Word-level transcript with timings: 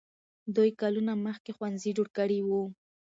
دوی 0.55 0.69
کلونه 0.81 1.11
مخکې 1.25 1.51
ښوونځي 1.57 1.91
جوړ 1.97 2.07
کړي 2.17 2.39
وو. 2.47 2.63